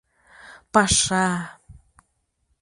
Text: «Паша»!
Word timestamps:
«Паша»! 0.73 1.25